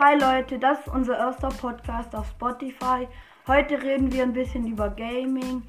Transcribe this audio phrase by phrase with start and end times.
[0.00, 3.08] Hi Leute, das ist unser erster Podcast auf Spotify.
[3.48, 5.64] Heute reden wir ein bisschen über Gaming,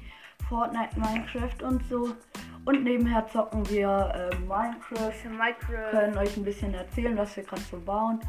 [0.48, 2.14] Fortnite, Minecraft und so.
[2.64, 5.30] Und nebenher zocken wir äh, Minecraft.
[5.36, 5.90] Minecraft.
[5.90, 8.20] Können euch ein bisschen erzählen, was wir gerade so bauen.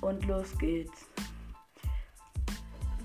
[0.00, 1.06] Und los geht's.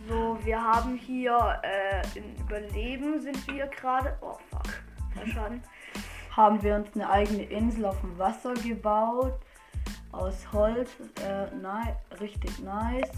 [0.09, 4.17] So, wir haben hier äh, in Überleben sind wir gerade.
[4.21, 4.81] Oh fuck,
[5.13, 5.61] verschwunden.
[6.31, 9.39] Haben wir uns eine eigene Insel auf dem Wasser gebaut.
[10.15, 10.89] Aus Holz.
[11.21, 13.11] Äh, ni richtig nice.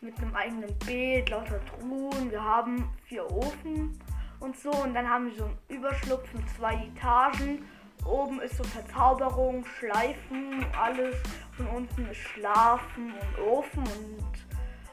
[0.00, 2.30] Mit einem eigenen Beet, lauter Truhen.
[2.30, 3.98] Wir haben vier Ofen
[4.40, 4.70] und so.
[4.70, 7.64] Und dann haben wir so einen Überschlupf von zwei Etagen.
[8.04, 11.16] Oben ist so Verzauberung, Schleifen, alles.
[11.56, 14.32] Von unten ist Schlafen und Ofen und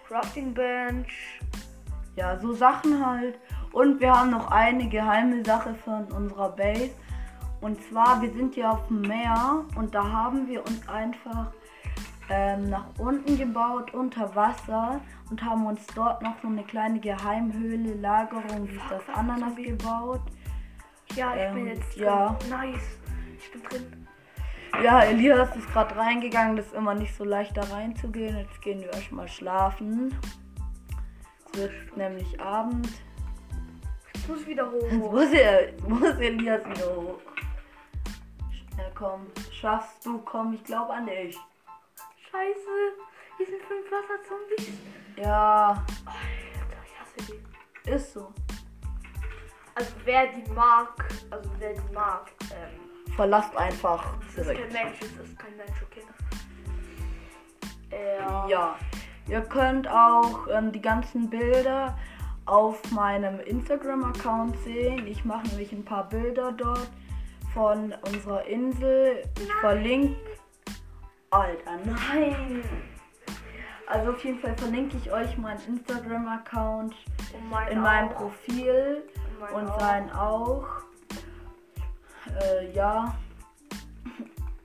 [0.07, 1.41] Crafting Bench.
[2.15, 3.37] Ja, so Sachen halt.
[3.73, 6.91] Und wir haben noch eine geheime Sache von unserer Base.
[7.65, 11.47] Und zwar, wir sind hier auf dem Meer und da haben wir uns einfach
[12.29, 17.95] ähm, nach unten gebaut, unter Wasser und haben uns dort noch so eine kleine Geheimhöhle,
[17.95, 20.21] Lagerung, wie ist das Ananas gebaut.
[21.15, 22.37] Ja, ich bin Ähm, jetzt ja.
[22.39, 22.49] drin.
[22.51, 22.99] Nice.
[23.39, 24.07] Ich bin drin.
[24.83, 28.37] Ja, Elias ist gerade reingegangen, das ist immer nicht so leicht da reinzugehen.
[28.37, 30.13] Jetzt gehen wir erstmal schlafen.
[31.51, 32.89] Es wird nämlich Abend.
[34.13, 34.83] Ich muss wieder hoch.
[34.83, 37.19] Jetzt muss, er, muss Elias wieder hoch.
[38.75, 39.27] Schnell komm.
[39.51, 41.37] Schaffst du, komm, ich glaube an dich.
[42.29, 42.69] Scheiße.
[43.37, 44.77] Hier sind fünf Wasserzombies.
[45.17, 45.69] Ja,
[46.05, 47.31] Alter, ich hasse
[47.85, 47.89] die.
[47.89, 48.33] ist so.
[49.75, 54.73] Also wer die mag, also wer die mag, ähm, Verlasst einfach das ist direkt.
[54.73, 56.01] kein Mensch, das ist kein Mensch, okay?
[57.91, 58.47] Ja.
[58.47, 58.75] Ja,
[59.27, 61.97] ihr könnt auch ähm, die ganzen Bilder
[62.45, 65.07] auf meinem Instagram-Account sehen.
[65.07, 66.89] Ich mache nämlich ein paar Bilder dort
[67.55, 69.23] von unserer Insel.
[69.39, 70.15] Ich verlinke.
[71.31, 72.63] Alter, nein!
[73.87, 76.93] Also auf jeden Fall verlinke ich euch meinen Instagram-Account
[77.49, 78.15] mein in meinem auch.
[78.15, 79.79] Profil Und mein und auch.
[79.79, 80.65] sein auch.
[82.41, 83.15] Äh, ja.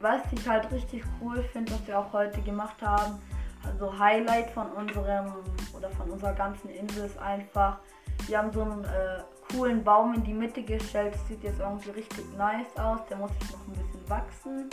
[0.01, 3.21] Was ich halt richtig cool finde, was wir auch heute gemacht haben,
[3.65, 5.35] also Highlight von unserem
[5.77, 7.79] oder von unserer ganzen Insel ist einfach,
[8.27, 9.23] wir haben so einen äh,
[9.53, 11.15] coolen Baum in die Mitte gestellt.
[11.15, 13.01] Das sieht jetzt irgendwie richtig nice aus.
[13.09, 14.71] Der muss jetzt noch ein bisschen wachsen.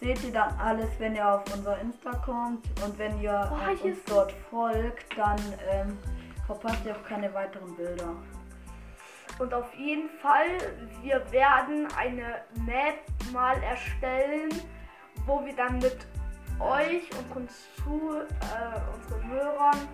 [0.00, 3.92] Seht ihr dann alles, wenn ihr auf unser Insta kommt und wenn ihr äh, hier
[3.92, 5.38] uns dort folgt, dann
[5.70, 5.98] ähm,
[6.46, 8.14] verpasst ihr auch keine weiteren Bilder.
[9.38, 10.46] Und auf jeden Fall,
[11.02, 13.00] wir werden eine Map
[13.32, 14.50] mal erstellen,
[15.26, 16.06] wo wir dann mit
[16.60, 19.88] euch, unseren Zu, äh, unseren Hörern,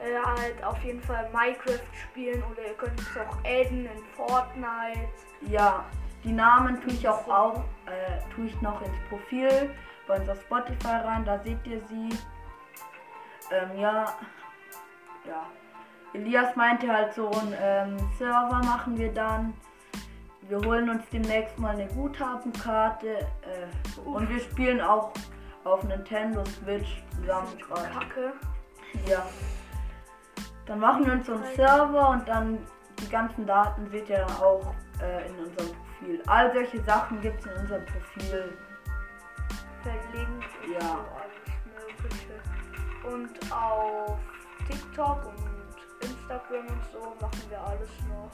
[0.00, 5.08] äh, halt auf jeden Fall Minecraft spielen oder ihr könnt es auch adden in Fortnite.
[5.42, 5.84] Ja,
[6.24, 9.70] die Namen tue ich auch, auch äh, tue ich noch ins Profil
[10.06, 12.08] bei unser Spotify rein, da seht ihr sie.
[13.50, 14.06] Ähm, ja,
[15.26, 15.46] ja.
[16.14, 19.54] Elias meinte halt so ein ähm, Server machen wir dann.
[20.48, 25.12] Wir holen uns demnächst mal eine Guthabenkarte äh, und wir spielen auch
[25.64, 27.90] auf Nintendo Switch zusammen gerade.
[27.90, 28.32] Kacke.
[29.06, 29.26] Ja.
[30.68, 32.58] Dann machen wir uns so einen Server und dann
[33.00, 36.22] die ganzen Daten seht ihr dann auch äh, in unserem Profil.
[36.26, 38.58] All solche Sachen gibt es in unserem Profil.
[39.82, 40.80] Verlinkt und Ja.
[40.80, 43.16] so alles Mögliche.
[43.16, 44.18] Und auf
[44.66, 48.30] TikTok und Instagram und so machen wir alles noch.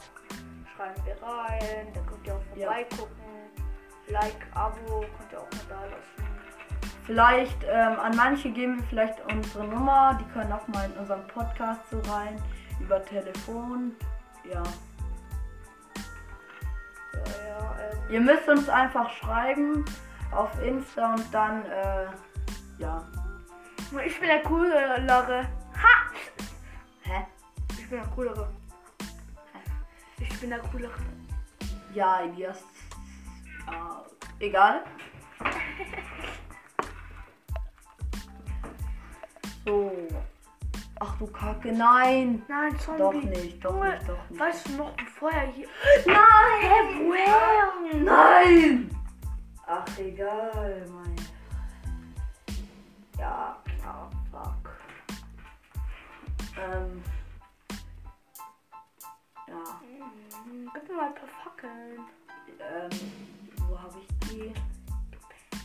[0.75, 2.67] Schreiben wir rein, da könnt ihr auch Ja.
[2.67, 3.23] vorbeigucken.
[4.07, 6.34] Like, Abo könnt ihr auch mal da lassen.
[7.05, 10.17] Vielleicht ähm, an manche geben wir vielleicht unsere Nummer.
[10.19, 12.41] Die können auch mal in unseren Podcast so rein.
[12.79, 13.95] Über Telefon.
[14.43, 14.63] Ja.
[17.13, 19.85] Ja, ja, ähm, Ihr müsst uns einfach schreiben
[20.31, 22.07] auf Insta und dann, äh,
[22.79, 23.05] ja.
[24.05, 25.41] ich bin der coolere.
[25.75, 26.11] Ha!
[27.03, 27.25] Hä?
[27.77, 28.49] Ich bin der coolere.
[30.17, 30.91] Ich bin der coolere.
[31.93, 32.63] Ja, Elias.
[33.67, 34.83] Äh, egal.
[39.65, 39.91] So.
[40.99, 42.41] Ach du Kacke, nein.
[42.47, 42.99] Nein, Zombie.
[43.01, 44.39] Doch nicht, doch Junge, nicht, doch nicht.
[44.39, 45.67] Weißt du noch, bevor er hier.
[46.05, 46.61] Nein!
[46.61, 48.03] Hä, woher?
[48.03, 48.89] Nein!
[49.67, 51.15] Ach, egal, mein.
[53.19, 54.71] Ja, ah, fuck.
[56.57, 57.03] Ähm.
[59.47, 59.63] Ja,
[60.45, 61.99] Hm, Gib mir mal ein paar Fackeln.
[62.59, 62.89] ähm.
[63.67, 64.53] Wo habe ich die?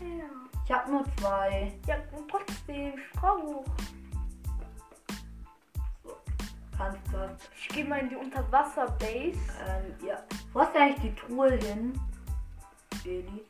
[0.01, 0.25] Ja.
[0.65, 1.73] Ich habe nur zwei.
[1.87, 1.97] Ja,
[2.29, 3.65] trotzdem, Strauch.
[6.05, 6.17] So,
[6.77, 7.37] kannst du.
[7.57, 9.39] Ich gehe mal in die Unterwasser-Base.
[9.67, 10.23] Ähm, ja.
[10.53, 11.99] Wo hast du eigentlich die Truhe hin?
[13.05, 13.45] Eli?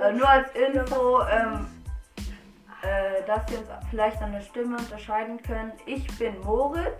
[0.00, 1.66] Äh, nur als Info, ähm,
[2.82, 5.74] äh, dass ihr uns vielleicht an der Stimme unterscheiden könnt.
[5.86, 6.98] Ich bin Moritz.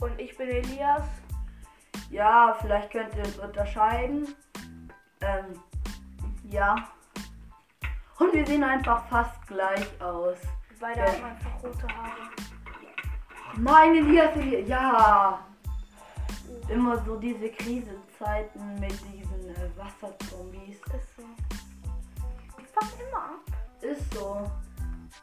[0.00, 1.08] Und ich bin Elias.
[2.10, 4.34] Ja, vielleicht könnt ihr uns unterscheiden.
[5.20, 5.60] Ähm,
[6.50, 6.74] ja.
[8.18, 10.36] Und wir sehen einfach fast gleich aus.
[10.80, 12.12] Beide haben einfach rote Haare.
[13.56, 14.68] Nein, Elias, Elias.
[14.68, 15.44] Ja.
[16.68, 20.76] Immer so diese Krisenzeiten mit diesen äh, Wasserzombies.
[20.76, 21.22] Ist so.
[22.58, 23.40] Die fangen immer ab.
[23.80, 24.50] Ist so.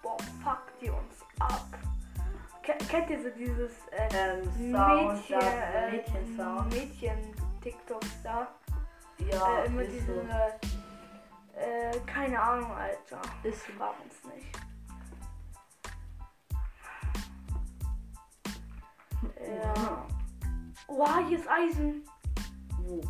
[0.01, 1.65] Boah, fuck die uns ab.
[2.63, 6.73] Ke- Kennt ihr so dieses äh, Ähm, Sound, Mädchen, äh, Mädchen-Sound.
[6.73, 8.47] Mädchen-TikToks da?
[9.19, 10.21] Ja, äh, immer ist diese, so.
[11.55, 13.21] Äh, keine Ahnung, Alter.
[13.43, 13.63] Ist.
[13.77, 14.47] Frag uns nicht.
[19.39, 20.05] Ja.
[20.87, 22.07] Wow, hier ist Eisen.
[22.79, 23.01] Wo?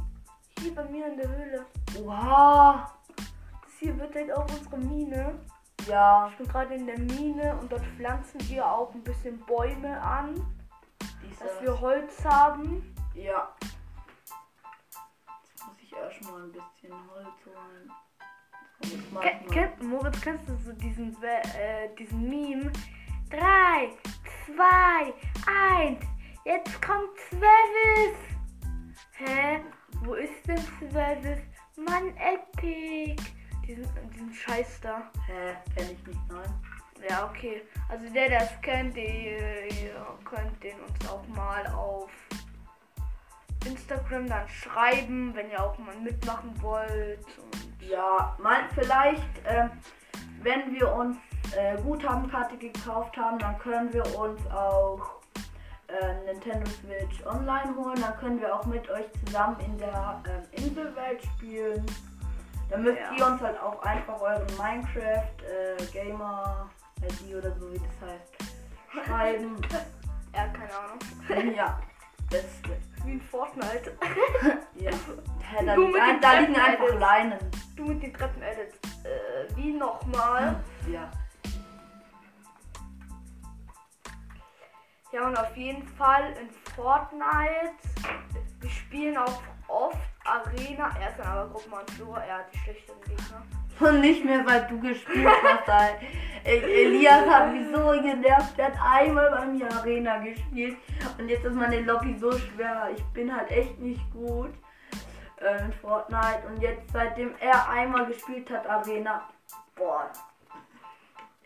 [0.59, 1.65] Hier bei mir in der Höhle.
[2.03, 2.92] Wow.
[3.15, 5.39] Das hier wird halt auch unsere Mine.
[5.88, 10.01] Ja, Ich bin gerade in der Mine und dort pflanzen wir auch ein bisschen Bäume
[10.01, 10.33] an,
[11.00, 11.62] dass dieser.
[11.62, 12.95] wir Holz haben.
[13.13, 13.53] Ja.
[15.44, 17.92] Jetzt muss ich erstmal ein bisschen Holz holen.
[19.22, 22.72] Ken, kenn, Moritz, kennst du so diesen, äh, diesen Meme?
[23.30, 23.89] 3,
[24.45, 25.13] 2,
[25.77, 26.06] 1,
[26.45, 28.18] jetzt kommt Swervis!
[29.13, 29.62] Hä?
[30.04, 31.39] Wo ist denn Swervis?
[31.77, 33.22] Mann, Epic!
[33.68, 35.12] Diesen, diesen Scheiß da.
[35.25, 36.54] Hä, kenn ich nicht, nein.
[37.10, 37.62] Ja, okay.
[37.89, 39.68] Also der, der es kennt, ihr
[40.24, 42.12] könnt den uns auch mal auf
[43.66, 47.26] Instagram dann schreiben, wenn ihr auch mal mitmachen wollt.
[47.80, 49.70] Ja, mal vielleicht, ähm,
[50.42, 51.18] wenn wir uns
[51.56, 55.22] äh, Guthabenkarte gekauft haben, dann können wir uns auch
[55.88, 58.00] ähm, Nintendo Switch Online holen.
[58.02, 61.86] Dann können wir auch mit euch zusammen in der ähm, Inselwelt spielen.
[62.70, 63.12] Dann müsst Ja.
[63.16, 66.68] ihr uns halt auch einfach euren Minecraft äh, Gamer
[67.04, 68.34] ID oder so wie das heißt
[69.06, 69.58] schreiben.
[70.34, 71.54] ja, keine Ahnung.
[71.56, 71.80] ja,
[72.32, 72.78] beste.
[73.06, 73.98] Wie in Fortnite.
[74.75, 74.92] Ja.
[74.92, 77.00] Hä, da, Du liegen mit ein- den da liegen Treppen einfach edits.
[77.00, 77.40] Leinen.
[77.78, 78.80] Du mit den Treppen-Edits.
[79.06, 80.56] Äh, wie nochmal?
[80.92, 81.12] Ja.
[85.12, 87.75] Ja, und auf jeden Fall in Fortnite.
[88.60, 90.90] Wir spielen auch oft Arena.
[91.00, 93.44] Er ist dann aber, guck mal, so, er hat die schlechteren Gegner.
[93.80, 95.68] Und nicht mehr, weil du gespielt hast.
[96.45, 98.57] E- Elias hat mich so genervt.
[98.57, 100.77] Der hat einmal bei mir Arena gespielt.
[101.18, 102.89] Und jetzt ist meine Lobby so schwer.
[102.95, 104.54] Ich bin halt echt nicht gut
[105.42, 106.44] äh, in Fortnite.
[106.48, 109.27] Und jetzt, seitdem er einmal gespielt hat, Arena.
[109.75, 110.10] Boah,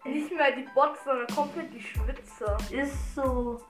[0.04, 2.58] Nicht mehr die Bots, sondern komplett die Schwitze.
[2.70, 3.62] ist so.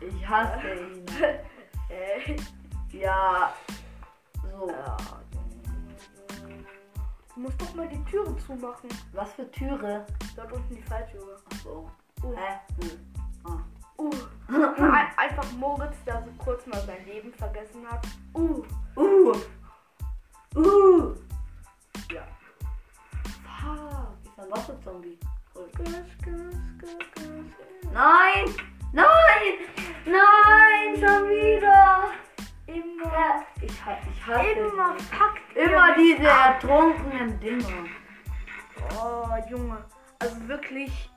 [0.00, 1.04] Ich hasse ihn.
[2.92, 3.52] Ja.
[7.36, 8.88] Du musst doch mal die Türen zumachen.
[9.12, 10.06] Was für Türe?
[10.34, 11.36] Dort unten die Falltüre.
[11.52, 11.90] Ach so.
[12.22, 12.34] Uh.
[12.34, 12.60] Hä?
[12.80, 12.90] Hm.
[13.44, 13.58] Ah.
[13.98, 14.10] Uh.
[14.48, 18.06] Ein, einfach Moritz, der so kurz mal sein Leben vergessen hat.
[18.32, 18.64] Uh.
[18.96, 19.34] Uh.
[20.54, 21.14] Uh.
[22.10, 22.26] Ja.
[23.60, 24.16] Fuck.
[24.24, 25.18] Ist ein Wasserzombie.
[27.92, 28.44] Nein!
[28.92, 29.52] Nein!
[30.06, 30.96] Nein!
[30.96, 32.04] Schon wieder!
[32.66, 36.54] Immer, Ich, ha- ich hasse immer fuckt ihr Immer diese ab.
[36.62, 37.84] ertrunkenen Dinger.
[39.00, 39.78] Oh, Junge.
[40.18, 41.10] Also wirklich,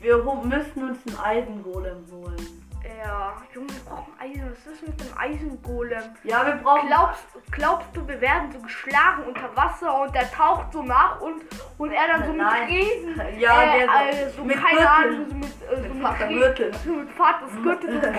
[0.00, 2.64] Wir müssen uns einen Eisengolem holen.
[3.04, 3.34] ja.
[3.54, 4.50] Junge, wir brauchen Eisen.
[4.50, 6.02] Was ist mit dem Eisengolem?
[6.24, 6.88] Ja, wir brauchen.
[6.88, 11.42] Glaubst, glaubst du, wir werden so geschlagen unter Wasser und der taucht so nach und,
[11.78, 12.64] und er dann so mit Nein.
[12.68, 13.20] Riesen.
[13.38, 14.86] Ja, äh, der so- also, so mit keine Gürtel.
[14.88, 16.74] Ahnung, so mit, äh, so Mit mit, Vater Rie- Gürtel.
[16.84, 18.12] So mit Vaters Gürtel.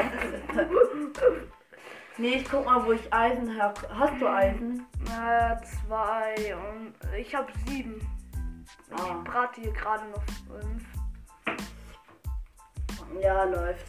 [2.17, 3.73] Nee, ich guck mal, wo ich Eisen her.
[3.97, 4.85] Hast du Eisen?
[5.05, 7.99] äh, zwei und ich habe sieben.
[8.91, 9.21] Ich Ah.
[9.23, 10.83] brate hier gerade noch fünf.
[13.21, 13.85] Ja, läuft.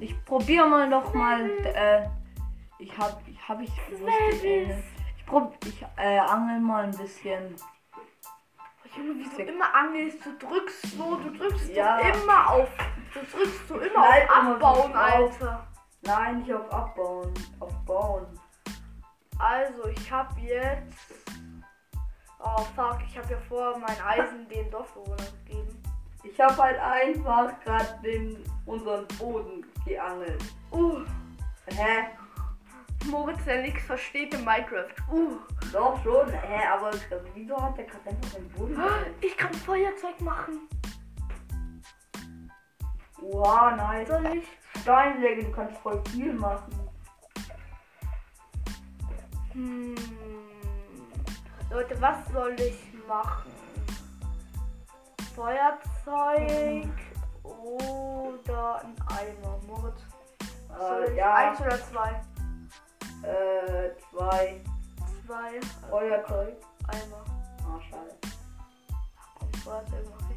[0.00, 1.48] Ich probiere mal noch mal.
[1.64, 2.08] Äh,
[2.78, 4.70] ich hab, ich hab ich nicht.
[5.16, 7.54] Ich prob, ich äh, angel mal ein bisschen.
[8.96, 11.98] Junge, wie du immer angelst, du drückst so, du drückst Ja.
[11.98, 12.68] immer auf.
[13.14, 14.94] Du drückst so immer bleib auf immer Abbauen.
[14.94, 15.66] Alter.
[16.02, 18.26] Nein, nicht auf abbauen, auf bauen.
[19.38, 21.14] Also, ich habe jetzt.
[22.40, 25.82] Oh fuck, ich habe ja vor mein Eisen den Dorfbewohnern gegeben.
[26.24, 30.42] Ich habe halt einfach gerade den unseren Boden geangelt.
[30.70, 31.00] Uh,
[31.66, 32.06] Hä?
[33.06, 34.94] Moritz, der nichts versteht in Minecraft.
[35.10, 35.38] Uh,
[35.72, 36.30] Doch schon.
[36.30, 36.66] Hä?
[36.72, 36.90] Aber
[37.34, 39.14] wieso hat der gerade einfach den Boden geangelt?
[39.20, 40.68] ich kann Feuerzeug machen.
[43.22, 44.08] Wow, nice.
[44.08, 44.48] Soll ich?
[44.82, 46.72] Steinsäge, du kannst voll viel machen.
[49.52, 49.94] Hm.
[51.70, 53.50] Leute, was soll ich machen?
[55.34, 56.88] Feuerzeug
[57.44, 59.58] oder ein Eimer?
[59.66, 60.00] Moritz.
[60.76, 62.20] Soll Äh, ich ja, Eins oder zwei?
[63.22, 64.60] äh, zwei.
[65.26, 65.60] Zwei.
[65.88, 66.56] Feuerzeug.
[66.88, 67.24] Eimer.
[67.64, 68.10] Ah, schade.
[69.38, 70.36] Komm, Feuerzeug mach ich.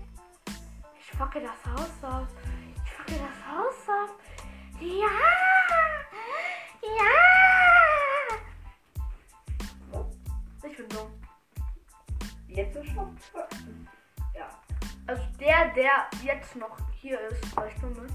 [1.00, 2.28] Ich facke das Haus ab.
[3.08, 4.20] Ich facke das Haus ab.
[4.80, 5.08] Ja!
[6.82, 7.16] Ja!
[10.68, 11.12] Ich bin dumm.
[12.48, 13.18] Jetzt ist schon.
[14.34, 14.50] Ja.
[15.08, 18.08] Also der, der jetzt noch hier ist, zwei Stunden.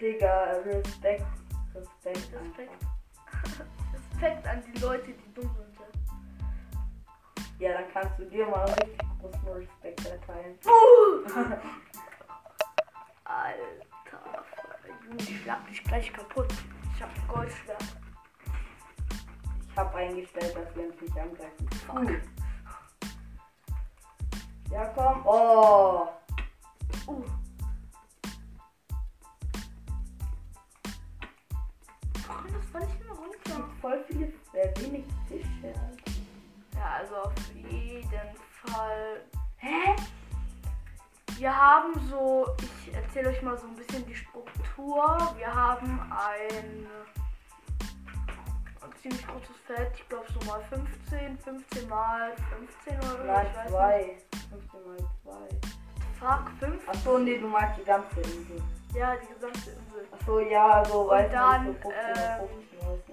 [0.00, 1.24] Digga, Respekt.
[1.74, 2.32] Respekt.
[2.34, 2.72] Respekt.
[4.12, 5.76] Respekt an die Leute, die dumm sind.
[7.58, 10.58] Ja, dann kannst du dir mal richtig großen Respekt erteilen.
[15.16, 16.52] Junge, ich schlag dich gleich kaputt.
[16.94, 17.84] Ich hab ein Goldschwert.
[19.68, 21.68] Ich habe eingestellt, dass wir uns nicht angreifen.
[21.92, 22.22] Cool.
[24.70, 25.26] Ja, komm.
[25.26, 26.08] Oh.
[27.06, 27.24] Uh.
[32.26, 33.70] Warum das war nicht immer runter?
[33.80, 35.72] Voll viele, äh, wenig Fische.
[36.74, 39.22] Ja, also auf jeden Fall.
[39.58, 39.96] Hä?
[41.36, 45.34] Wir haben so, ich erzähle euch mal so ein bisschen die Struktur.
[45.36, 46.86] Wir haben ein,
[48.80, 52.32] ein ziemlich großes Feld, ich glaube so mal 15, 15 mal
[52.82, 53.24] 15 oder so.
[53.24, 54.16] Nein, ich weiß zwei.
[54.48, 55.40] 15 mal zwei.
[55.52, 55.76] Nicht.
[56.18, 56.88] Fuck, 5?
[56.88, 58.62] Achso, nee, du meinst die ganze Insel.
[58.94, 60.08] Ja, die gesamte Insel.
[60.12, 63.08] Achso, ja, so, Und weißt dann, du, so 15 mal ähm, 15, weiß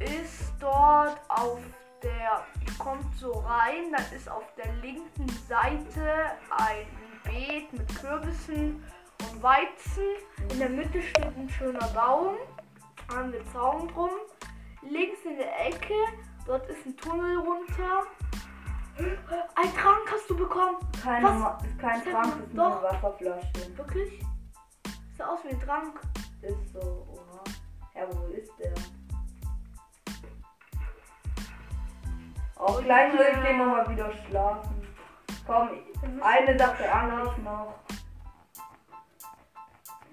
[0.00, 0.22] nicht.
[0.22, 1.60] ist dort auf
[2.06, 2.44] der,
[2.78, 6.86] kommt so rein, dann ist auf der linken Seite ein
[7.24, 8.84] Beet mit Kürbissen
[9.22, 10.04] und Weizen.
[10.50, 12.36] In der Mitte steht ein schöner Baum,
[13.12, 14.10] haben wir Zaun drum.
[14.82, 15.94] Links in der Ecke,
[16.46, 18.06] dort ist ein Tunnel runter.
[19.56, 20.76] Ein Trank hast du bekommen.
[21.02, 21.64] Keine, Was?
[21.64, 22.82] Ist kein Sag Trank, ist nur eine.
[22.82, 23.76] Wasserflasche.
[23.76, 24.20] Wirklich?
[25.12, 26.00] Sieht aus wie ein Trank.
[26.42, 27.42] Ist so, oha.
[27.94, 28.72] Ja, wo ist der?
[32.66, 33.42] Auch gleich will ich ja.
[33.44, 34.88] gehen nochmal wieder schlafen.
[35.46, 35.70] Komm,
[36.02, 37.10] müssen eine Sache schlafen.
[37.12, 37.74] an ich noch.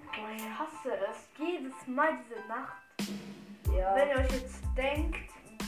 [0.06, 1.28] Boah, ich hasse es.
[1.36, 2.76] Jedes Mal diese Nacht.
[3.76, 3.96] Ja.
[3.96, 5.16] Wenn ihr euch jetzt denkt,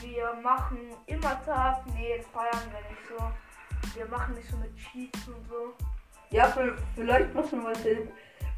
[0.00, 3.98] wir machen immer Tag, nee, das feiern wir nicht so.
[3.98, 5.74] Wir machen nicht so mit Cheats und so.
[6.30, 6.54] Ja,
[6.94, 7.84] vielleicht machen wir es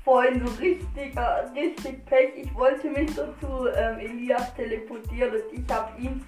[0.05, 1.17] vorhin so richtig,
[1.55, 2.33] richtig Pech.
[2.37, 6.27] Ich wollte mich so zu ähm, Elias teleportieren und ich habe ihn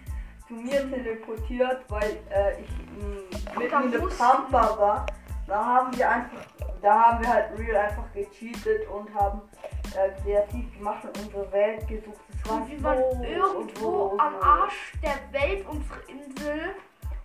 [0.50, 5.06] zu mir teleportiert, weil äh, ich mh, mitten dann in der Pampa war.
[5.46, 6.38] Da haben wir einfach,
[6.82, 9.42] da haben wir halt real einfach gecheatet und haben
[9.96, 12.20] äh, kreativ gemacht und unsere Welt gesucht.
[12.32, 14.34] Das war Und wir waren so irgendwo am.
[14.42, 16.74] Arsch der Welt, unsere Insel.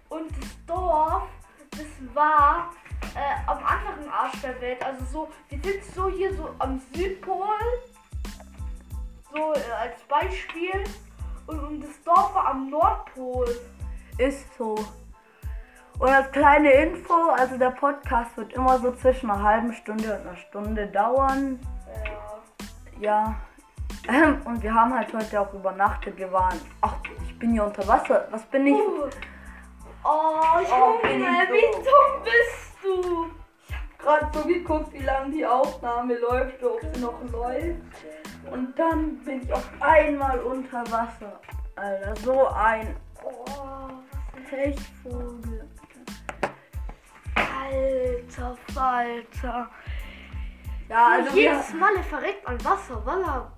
[0.10, 1.24] Und das Dorf,
[1.72, 2.72] das war
[3.16, 4.84] äh, am anderen Arsch der Welt.
[4.84, 7.48] Also so, wir sind so hier so am Südpol.
[9.32, 10.84] So äh, als Beispiel.
[11.48, 13.48] Und, und das Dorf war am Nordpol.
[14.18, 14.76] Ist so.
[16.00, 20.28] Und als kleine Info, also der Podcast wird immer so zwischen einer halben Stunde und
[20.28, 21.60] einer Stunde dauern.
[23.00, 23.02] Ja.
[23.02, 23.36] Ja.
[24.46, 26.16] Und wir haben halt heute auch übernachtet.
[26.18, 26.60] Wir waren.
[26.82, 28.28] Ach, ich bin hier unter Wasser.
[28.30, 28.76] Was bin ich?
[28.76, 29.10] Uh.
[30.04, 33.32] Oh, Oh, bin Junge, ich wie dumm bist du?
[33.98, 37.82] Gerade so geguckt, wie lange die Aufnahme läuft, ob sie noch läuft.
[38.52, 41.40] Und dann bin ich auf einmal unter Wasser.
[41.76, 43.90] Alter, so ein Oh,
[44.50, 45.68] Pechvogel.
[47.36, 49.70] alter Falter.
[50.88, 53.52] Ja, also wir, Jedes Mal er verreckt an Wasser, er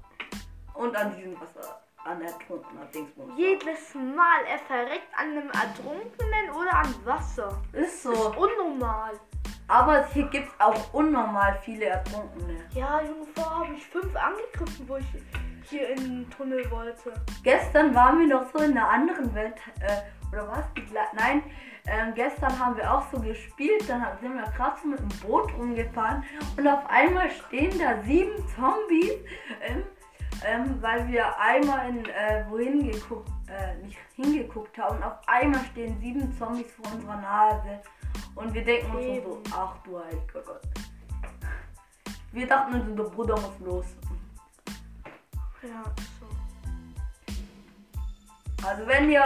[0.73, 2.21] und an diesem Wasser, an
[2.93, 3.33] Dingsbums.
[3.37, 7.61] jedes Mal er verreckt an einem Ertrunkenen oder an Wasser.
[7.73, 8.11] Ist so.
[8.11, 9.19] Unnormal.
[9.67, 12.57] Aber hier gibt es auch unnormal viele Ertrunkene.
[12.73, 15.05] Ja, Junge, vorher habe ich fünf angegriffen, wo ich
[15.69, 17.13] hier in den Tunnel wollte.
[17.43, 20.65] Gestern waren wir noch so in einer anderen Welt, äh, oder was?
[21.13, 21.43] Nein,
[21.87, 25.53] ähm, gestern haben wir auch so gespielt, dann sind wir gerade so mit dem Boot
[25.57, 26.23] rumgefahren
[26.57, 29.13] und auf einmal stehen da sieben Zombies,
[29.61, 29.83] ähm,
[30.45, 35.63] ähm, weil wir einmal in äh, wohin geguckt, äh, nicht hingeguckt haben und auf einmal
[35.71, 37.81] stehen sieben Zombies vor unserer Nase
[38.35, 40.61] und wir denken uns so, ach du heiliger Gott.
[42.31, 43.85] Wir dachten uns, der Bruder muss los.
[45.63, 45.83] Ja,
[46.19, 46.27] so.
[48.67, 49.23] Also wenn ihr,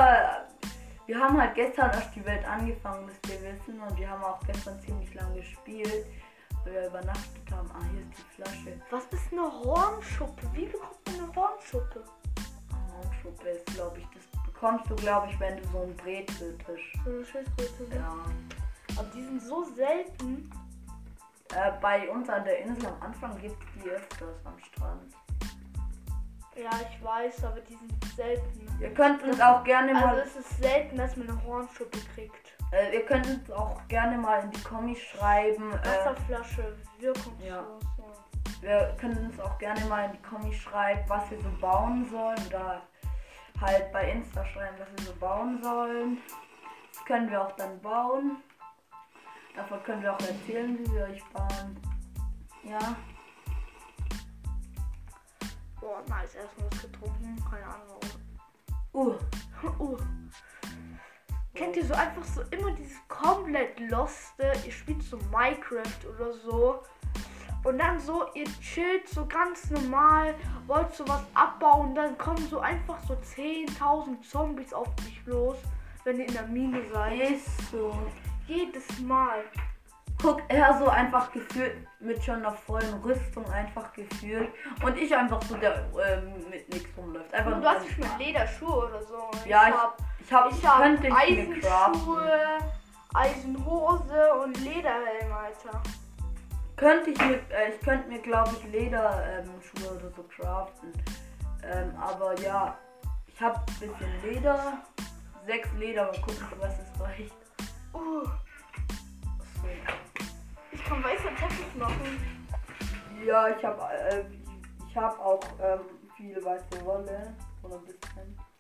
[1.08, 4.40] wir haben halt gestern erst die Welt angefangen, müsst ihr wissen, und wir haben auch
[4.46, 6.06] gestern ziemlich lang gespielt,
[6.66, 7.70] wir übernachtet haben.
[7.74, 8.82] Ah, hier ist die Flasche.
[8.90, 10.42] Was ist eine Hornschuppe?
[10.54, 12.04] Wie bekommt man eine Hornschuppe?
[12.72, 16.94] Oh, Schuppe ist, glaube ich, das bekommst du, glaube ich, wenn du so einen Brezeltisch.
[17.04, 17.84] So eine Schildkröte.
[17.90, 17.96] ne?
[17.96, 18.16] Ja.
[18.98, 20.50] Aber die sind so selten.
[21.54, 25.14] Äh, bei uns an der Insel am Anfang gibt es die öfters am Strand.
[26.56, 28.68] Ja, ich weiß, aber die sind selten.
[28.80, 32.41] Ihr könnt uns auch gerne Also mal, es ist selten, dass man eine Hornschuppe kriegt.
[32.72, 35.74] Äh, ihr könnt uns auch gerne mal in die Kommis schreiben.
[35.74, 37.42] Äh, Wasserflasche, wirkungslos.
[37.44, 37.66] ja.
[38.62, 38.90] Ja.
[38.90, 42.40] wir können uns auch gerne mal in die Kommis schreiben, was wir so bauen sollen.
[42.48, 42.82] Oder
[43.60, 46.18] halt bei Insta schreiben, was wir so bauen sollen.
[46.94, 48.38] Das können wir auch dann bauen.
[49.56, 51.78] Davon können wir auch erzählen, wie wir euch bauen.
[52.64, 52.96] Ja.
[55.80, 57.44] Boah, nice, erstmal was getrunken.
[57.50, 57.88] Keine Ahnung
[58.94, 59.08] warum.
[59.08, 59.16] Uh.
[59.80, 59.98] Uh.
[61.54, 64.54] Kennt ihr so einfach so immer dieses komplett Loste?
[64.66, 66.84] Ihr spielt so Minecraft oder so.
[67.64, 70.34] Und dann so, ihr chillt so ganz normal,
[70.66, 75.58] wollt so was abbauen, dann kommen so einfach so 10.000 Zombies auf dich los,
[76.04, 77.20] wenn ihr in der Mine seid.
[77.20, 77.96] Ist so.
[78.48, 79.44] Jedes Mal.
[80.22, 84.50] Guck, er so einfach gefühlt mit schon einer vollen Rüstung einfach gefühlt.
[84.84, 87.34] Und ich einfach so, der ähm, mit nichts rumläuft.
[87.34, 89.30] Einfach Du hast schon Lederschuhe oder so.
[89.48, 91.14] Ja, ich ich hab, ich hab könnte ich
[91.62, 92.18] craften.
[92.18, 92.58] Eisenschuhe,
[93.14, 95.82] Eisenhose und Lederhelm, Alter.
[96.76, 100.94] Könnte ich mir, äh, ich könnte mir glaube ich Lederschuhe ähm, oder so craften.
[101.64, 102.78] Ähm, aber ja,
[103.28, 104.78] ich habe ein bisschen Leder.
[105.46, 107.36] Sechs Leder, mal gucken, was es reicht.
[107.94, 109.68] Uh, So.
[110.72, 112.42] ich kann weißer Teppich machen.
[113.26, 114.24] Ja, ich habe äh,
[114.88, 115.80] ich habe auch ähm,
[116.16, 117.36] viel weiße Wolle.
[117.64, 118.51] Oder ein bisschen.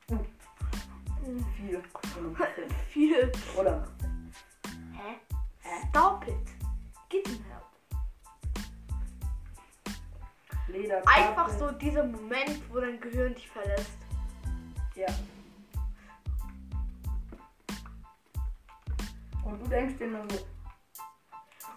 [1.55, 1.83] Viel.
[2.17, 2.47] Oder.
[2.89, 3.31] Viel.
[3.57, 4.11] Oder bisschen.
[4.93, 5.19] Hä?
[5.89, 6.47] Stop it.
[7.09, 7.65] Gib help.
[10.67, 11.01] Leder.
[11.05, 13.97] Einfach so dieser Moment, wo dein Gehirn dich verlässt.
[14.95, 15.07] Ja.
[19.43, 20.37] Und du denkst dir nur so,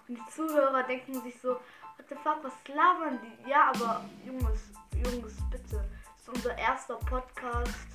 [0.09, 3.51] Und die Zuhörer denken sich so, what the fuck, was labern die?
[3.51, 5.85] Ja, aber Jungs, Jungs, bitte.
[6.15, 7.94] Das ist unser erster Podcast.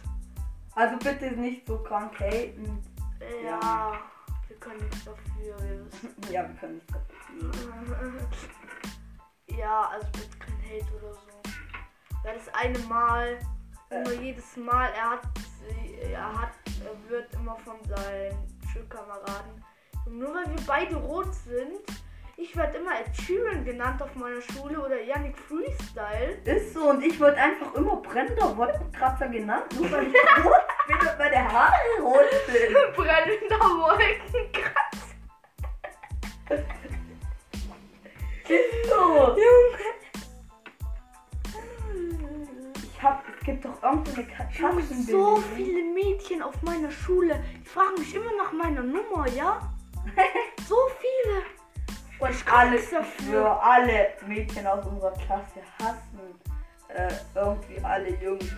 [0.80, 2.82] Also bitte nicht so krank haten.
[3.44, 4.00] Ja, Ja.
[4.48, 5.86] wir können nichts dafür.
[6.32, 8.28] Ja, wir können nicht dafür.
[9.58, 11.20] ja, also bitte kein Hate oder so.
[12.24, 13.40] Weil das eine Mal,
[13.90, 15.22] immer jedes Mal, er hat,
[16.02, 16.52] er hat,
[16.86, 18.38] er wird immer von seinen
[18.72, 19.64] Schulkameraden,
[20.10, 21.80] nur weil wir beide rot sind,
[22.42, 26.38] ich werde immer Ed Sheeran genannt auf meiner Schule oder Yannick Freestyle.
[26.46, 30.54] Ist so und ich wurde einfach immer brennender Wolkenkratzer genannt, nur weil ich rot
[30.88, 32.74] bin und meine Haare rot sind.
[32.96, 35.16] Brennender Wolkenkratzer.
[38.48, 39.38] Ist so.
[42.76, 45.04] Ich hab, es gibt doch irgendeine Junge, Katzen.
[45.04, 49.62] so viele Mädchen auf meiner Schule, die fragen mich immer nach meiner Nummer, ja?
[52.20, 56.20] Und alle, für alle Mädchen aus unserer Klasse hassen
[56.90, 58.52] äh, irgendwie alle Jungs.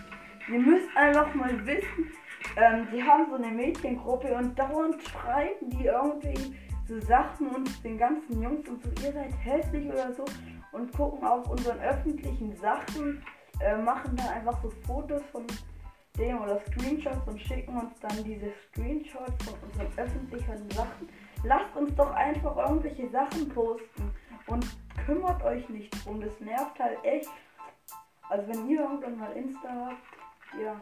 [0.48, 2.12] Ihr müsst einfach mal wissen,
[2.56, 6.56] ähm, die haben so eine Mädchengruppe und dauernd schreiben die irgendwie
[6.88, 10.24] so Sachen uns den ganzen Jungs und so, ihr seid hässlich oder so
[10.72, 13.22] und gucken auf unseren öffentlichen Sachen,
[13.60, 15.46] äh, machen dann einfach so Fotos von
[16.18, 21.08] dem oder Screenshots und schicken uns dann diese Screenshots von unseren öffentlichen Sachen.
[21.44, 24.14] Lasst uns doch einfach irgendwelche Sachen posten
[24.46, 24.64] und
[25.04, 26.20] kümmert euch nicht drum.
[26.20, 27.28] Das nervt halt echt.
[28.28, 30.80] Also wenn ihr irgendwann mal Insta habt, ja.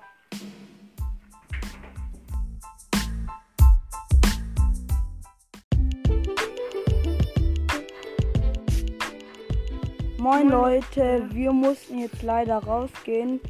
[10.18, 13.40] Moin Leute, wir mussten jetzt leider rausgehen.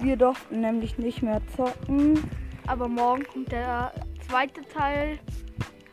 [0.00, 2.30] Wir durften nämlich nicht mehr zocken.
[2.66, 3.90] Aber morgen kommt der
[4.28, 5.18] zweite Teil.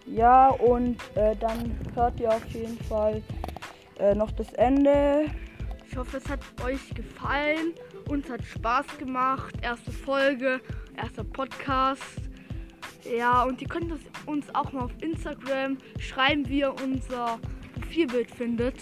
[0.06, 3.22] Ja, und äh, dann hört ihr auf jeden Fall
[4.00, 5.26] äh, noch das Ende.
[5.90, 7.74] Ich hoffe, es hat euch gefallen.
[8.10, 9.56] Uns hat Spaß gemacht.
[9.62, 10.62] Erste Folge,
[10.96, 12.04] erster Podcast.
[13.18, 13.92] Ja, und ihr könnt
[14.26, 17.40] uns- auch mal auf Instagram schreiben, wie ihr unser
[17.76, 18.76] Profilbild findet.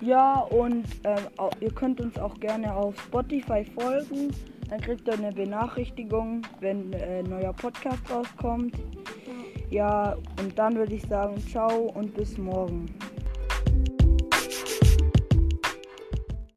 [0.00, 4.30] Ja, und äh, au- ihr könnt uns auch gerne auf Spotify folgen.
[4.68, 8.74] Dann kriegt ihr eine Benachrichtigung, wenn äh, ein neuer Podcast rauskommt.
[9.70, 12.92] Ja, und dann würde ich sagen, ciao und bis morgen.